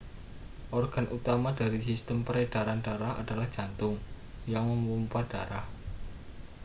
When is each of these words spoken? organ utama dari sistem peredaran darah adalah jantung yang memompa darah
organ 0.79 1.05
utama 1.17 1.49
dari 1.59 1.77
sistem 1.89 2.17
peredaran 2.27 2.79
darah 2.85 3.13
adalah 3.21 3.45
jantung 3.55 3.95
yang 4.53 4.65
memompa 4.71 5.21
darah 5.31 5.65